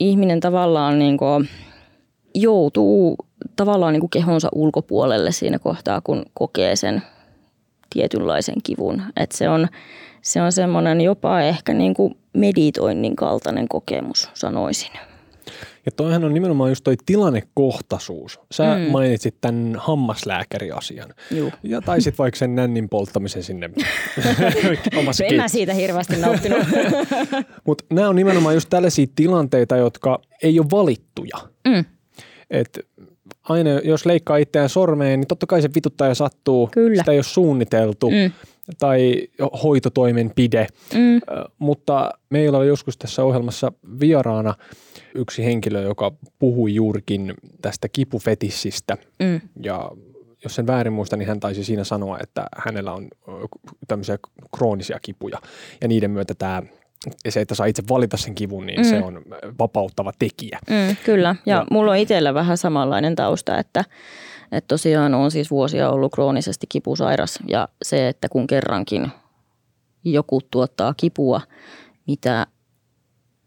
[0.00, 1.48] ihminen tavallaan niin kuin
[2.34, 3.16] joutuu
[3.56, 7.02] tavallaan niin kuin kehonsa ulkopuolelle siinä kohtaa, kun kokee sen
[7.90, 9.02] tietynlaisen kivun.
[9.16, 9.68] Et se on,
[10.22, 14.90] se on semmoinen jopa ehkä niin kuin meditoinnin kaltainen kokemus, sanoisin.
[15.88, 18.40] Ja toihan on nimenomaan just toi tilannekohtaisuus.
[18.52, 18.90] Sä mm.
[18.90, 21.14] mainitsit tämän hammaslääkäriasian.
[21.30, 21.52] Juu.
[21.62, 23.70] Ja taisit vaikka sen nännin polttamisen sinne
[24.98, 26.58] omassa En mä siitä hirveästi nauttinut.
[27.66, 31.38] Mutta nämä on nimenomaan just tällaisia tilanteita, jotka ei ole valittuja.
[31.68, 31.84] Mm.
[32.50, 32.78] Et
[33.42, 36.68] aina jos leikkaa itseään sormeen, niin totta kai se vituttaa ja sattuu.
[36.72, 37.02] Kyllä.
[37.02, 38.10] Sitä ei ole suunniteltu.
[38.10, 38.32] Mm.
[38.78, 39.28] Tai
[39.62, 40.66] hoitotoimenpide.
[40.94, 41.20] Mm.
[41.58, 44.54] Mutta meillä oli joskus tässä ohjelmassa vieraana
[45.14, 48.96] yksi henkilö, joka puhui juurikin tästä kipufetissistä.
[49.22, 49.40] Mm.
[49.62, 49.90] Ja
[50.44, 53.08] jos sen väärin muista, niin hän taisi siinä sanoa, että hänellä on
[53.88, 54.18] tämmöisiä
[54.56, 55.38] kroonisia kipuja.
[55.80, 56.62] Ja niiden myötä tämä,
[57.28, 58.84] se, että saa itse valita sen kivun, niin mm.
[58.84, 59.22] se on
[59.58, 60.58] vapauttava tekijä.
[60.70, 63.84] Mm, kyllä, Ja- ja mulla on itsellä vähän samanlainen tausta, että,
[64.52, 69.08] että tosiaan on siis vuosia ollut kroonisesti kipusairas ja se, että kun kerrankin
[70.04, 71.40] joku tuottaa kipua,
[72.06, 72.46] mitä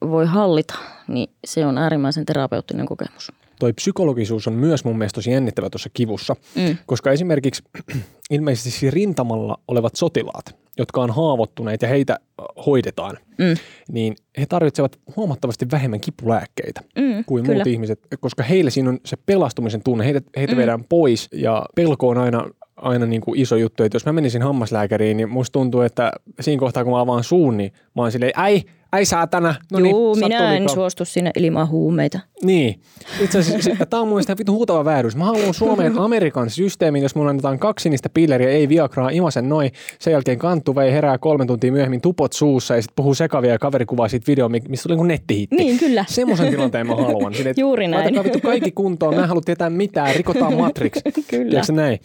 [0.09, 0.73] voi hallita,
[1.07, 3.31] niin se on äärimmäisen terapeuttinen kokemus.
[3.59, 6.77] Toi psykologisuus on myös mun mielestä tosi jännittävä tuossa kivussa, Mm.
[6.85, 7.63] koska esimerkiksi
[8.31, 12.19] ilmeisesti siis rintamalla olevat sotilaat, jotka on haavoittuneet ja heitä
[12.65, 13.55] hoidetaan, Mm.
[13.91, 17.55] niin he tarvitsevat huomattavasti vähemmän kipulääkkeitä Mm, kuin kyllä.
[17.57, 20.57] muut ihmiset, koska heillä siinä on se pelastumisen tunne, heitä, heitä mm.
[20.57, 24.41] viedään pois ja pelko on aina, aina niin kuin iso juttu, että jos mä menisin
[24.41, 28.33] hammaslääkäriin, niin musta tuntuu, että siinä kohtaa kun mä avaan suun, niin mä oon silleen,
[28.35, 28.61] äi,
[28.93, 32.19] äi saatana, no niin, Juu, sä minä en tuliko?" suostu sinne ilman huumeita.
[32.43, 32.81] Niin.
[33.21, 35.15] Itse asiassa tämä on mun mielestä vitun huutava vääryys.
[35.15, 39.71] Mä haluan Suomeen Amerikan systeemin, jos mulla annetaan kaksi niistä pilleriä, ei viagraa, imasen noin.
[39.99, 43.59] Sen jälkeen kanttu vei herää kolme tuntia myöhemmin tupot suussa ja sitten puhuu sekavia ja
[43.59, 45.55] kaveri kuvaa siitä video, missä tuli kuin nettihitti.
[45.55, 46.05] Niin, kyllä.
[46.07, 47.33] Semmoisen tilanteen mä haluan.
[47.33, 48.03] Sinne, että Juuri näin.
[48.03, 50.93] Laitakaa vittu kaikki kuntoon, mä en halua tietää mitään, rikotaan Matrix.
[51.29, 51.49] Kyllä.
[51.49, 51.99] Tiedätkö näin?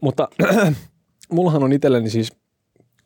[0.00, 0.28] Mutta
[1.32, 2.32] mullahan on itselleni siis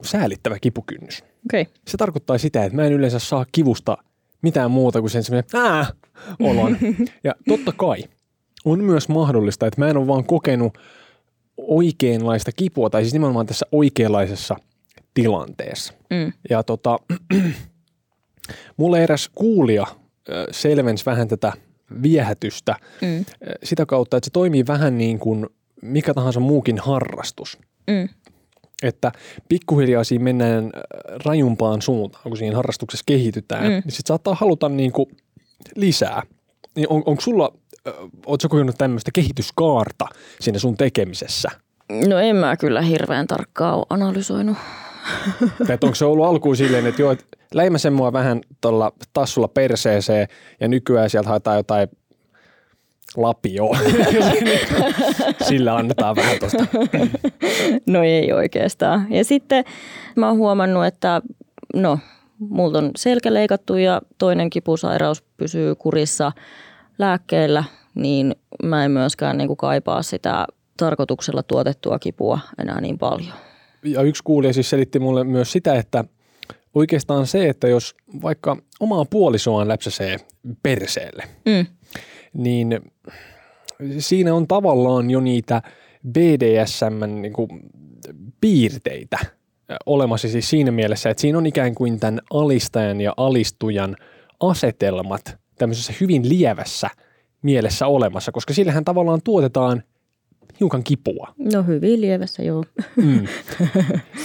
[0.02, 1.24] säälittävä kipukynnys.
[1.44, 1.64] Okay.
[1.88, 3.98] Se tarkoittaa sitä, että mä en yleensä saa kivusta
[4.42, 5.86] mitään muuta kuin sen semmoinen ää
[6.40, 6.76] olon.
[7.24, 8.04] Ja totta kai
[8.64, 10.78] on myös mahdollista, että mä en ole vaan kokenut
[11.56, 14.56] oikeanlaista kipua, tai siis nimenomaan tässä oikeanlaisessa
[15.14, 15.92] tilanteessa.
[16.10, 16.32] Mm.
[16.50, 16.98] Ja tota,
[18.76, 19.86] mulle eräs kuulija
[20.50, 21.52] selvensi vähän tätä
[22.02, 23.24] viehätystä Mm.
[23.64, 25.46] sitä kautta, että se toimii vähän niin kuin
[25.82, 27.58] mikä tahansa muukin harrastus
[27.90, 28.08] Mm.
[28.82, 29.12] Että
[29.48, 30.70] pikkuhiljaa siinä mennään äh,
[31.24, 33.68] rajumpaan suuntaan, kun siinä harrastuksessa kehitytään, Mm.
[33.68, 35.08] niin sitten saattaa haluta niinku
[35.76, 36.22] lisää.
[36.76, 37.52] Niin on, onko sulla,
[37.88, 37.94] äh,
[38.26, 40.06] ootko kokenut tämmöistä kehityskaarta
[40.40, 41.48] siinä sun tekemisessä?
[42.08, 44.56] No en mä kyllä hirveän tarkkaan ole analysoinut.
[45.68, 50.28] Että onko se ollut alkuun silleen, että joo, että läimäsen mua vähän tuolla tassulla perseeseen
[50.60, 51.88] ja nykyään sieltä haetaan jotain
[53.16, 53.78] lapioa.
[55.48, 56.66] Sillä annetaan vähän tuosta.
[57.86, 59.06] No ei oikeastaan.
[59.10, 59.64] Ja sitten
[60.16, 61.22] mä oon huomannut, että
[61.74, 61.98] no,
[62.38, 66.32] multa on selkä leikattu ja toinen kipusairaus pysyy kurissa
[66.98, 73.34] lääkkeellä, niin mä en myöskään niin kuin kaipaa sitä tarkoituksella tuotettua kipua enää niin paljon.
[73.84, 76.04] Ja yksi kuulija siis selitti mulle myös sitä, että
[76.74, 80.16] oikeastaan se, että jos vaikka omaa puolisoaan läpsäsee
[80.62, 81.66] perseelle, Mm.
[82.34, 82.80] Niin
[83.98, 85.62] siinä on tavallaan jo niitä
[86.08, 87.48] BDSM niin kuin
[88.40, 89.18] piirteitä
[89.86, 93.96] olemassa siis siinä mielessä, että siinä on ikään kuin tämän alistajan ja alistujan
[94.40, 96.90] asetelmat tämmöisessä hyvin lievässä
[97.42, 99.82] mielessä olemassa, koska sillähän tavallaan tuotetaan
[100.60, 101.34] hiukan kipua.
[101.54, 102.64] No hyvin lievässä, joo.
[102.96, 103.24] Mm.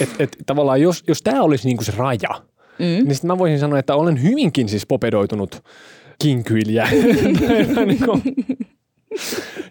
[0.02, 2.42] Et, et, tavallaan jos, jos tämä olisi niinku se raja,
[2.80, 2.86] Mm.
[2.86, 5.64] niin sitten mä voisin sanoa, että olen hyvinkin siis popedoitunut
[6.22, 6.88] kinkyilijä.
[7.86, 8.22] Niinku.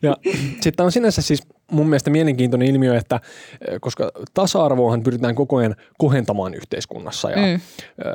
[0.03, 0.17] ja
[0.61, 3.21] sitten on sinänsä siis mun mielestä mielenkiintoinen ilmiö, että
[3.69, 7.43] eh, koska tasa-arvoahan pyritään koko ajan kohentamaan yhteiskunnassa ja Mm.
[7.53, 7.61] mm.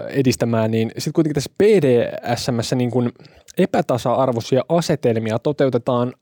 [0.09, 3.11] edistämään, niin sitten kuitenkin tässä BDSMssä niin kuin
[3.57, 6.13] epätasa-arvoisia asetelmia toteutetaan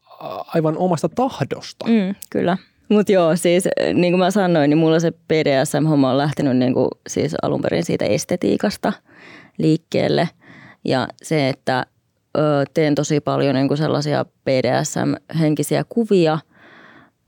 [0.55, 1.85] aivan omasta tahdosta.
[1.85, 2.57] Mm, kyllä.
[2.89, 6.73] Mutta joo, siis äh, niin kuin mä sanoin, niin mulla se BDSM-homma on lähtenyt niin
[6.73, 8.93] kuin, siis alun perin siitä estetiikasta
[9.57, 10.29] liikkeelle.
[10.85, 11.85] Ja se, että
[12.73, 16.39] teen tosi paljon niin kuin sellaisia BDSM-henkisiä kuvia,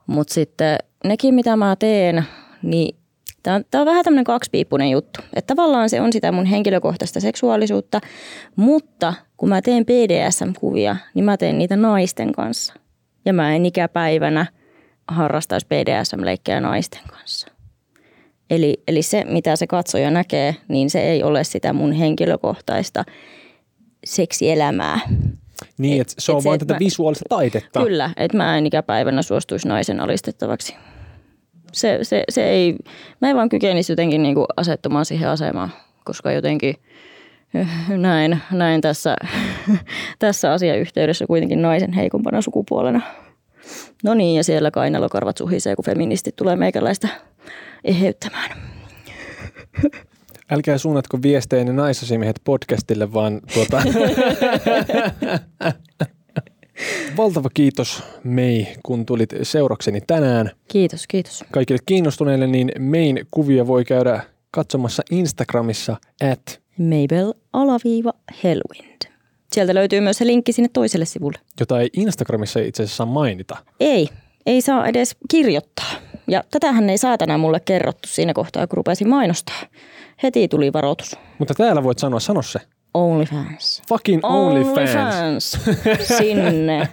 [0.08, 2.26] mutta sitten nekin, mitä mä teen,
[2.62, 2.96] niin
[3.44, 5.22] tämä on, tää on vähän tämmöinen kaksipiippunen juttu.
[5.34, 8.02] Että tavallaan se on sitä mun henkilökohtaista seksuaalisuutta,
[8.56, 12.74] mutta kun mä teen BDSM-kuvia, niin mä teen niitä naisten kanssa.
[13.26, 14.46] Ja mä en ikäpäivänä
[15.08, 17.48] harrastaisi BDSM-leikkejä naisten kanssa.
[18.50, 23.04] Eli, eli se, mitä se katsoja näkee, niin se ei ole sitä mun henkilökohtaista
[24.06, 25.00] seksielämää.
[25.78, 27.84] Niin, se et on se, vain et tätä mä- visuaalista taidetta.
[27.84, 30.76] Kyllä, että mä en ikäpäivänä suostuisi naisen alistettavaksi.
[31.74, 32.76] Se, se, se ei,
[33.22, 35.72] mä en vaan kykenisi jotenkin niinku asettumaan siihen asemaan,
[36.04, 36.76] koska jotenkin
[37.54, 39.16] eh, näin, näin tässä,
[40.20, 43.02] tässä asiayhteydessä kuitenkin naisen heikompana sukupuolena.
[44.04, 47.08] No niin, ja siellä kainalokarvat suhisee, kun feministit tulee meikäläistä
[47.84, 48.50] eheyttämään.
[50.52, 53.84] Älkää suunnatko viestejä ne naisasimiehet podcastille, vaan tuota...
[57.18, 60.52] Valtava kiitos Mei, kun tulit seurakseni tänään.
[60.68, 61.44] Kiitos, kiitos.
[61.52, 65.98] Kaikille kiinnostuneille, niin Mein kuvia voi käydä katsomassa Instagramissa
[66.32, 69.02] at, Mabel alaviiva Hellwind.
[69.52, 71.38] Sieltä löytyy myös se linkki sinne toiselle sivulle.
[71.60, 73.58] jota ei Instagramissa itse asiassa saa mainita.
[73.80, 74.10] Ei,
[74.46, 75.92] ei saa edes kirjoittaa.
[76.28, 79.62] Ja tätähän ei saatana mulle kerrottu siinä kohtaa, kun rupesin mainostaa.
[80.24, 81.16] Heti tuli varoitus.
[81.40, 82.60] Mutta täällä voit sanoa, sano se.
[82.94, 83.82] OnlyFans.
[83.90, 84.96] Fucking OnlyFans.
[84.96, 85.58] OnlyFans.
[86.18, 86.88] Sinne.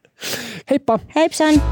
[0.70, 0.98] Heippa!
[1.14, 1.62] Heipsan!